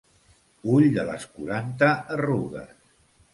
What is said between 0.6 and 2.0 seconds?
Ull de les quaranta